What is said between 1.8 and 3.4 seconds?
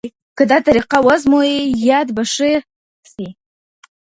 یاد به ښه شي.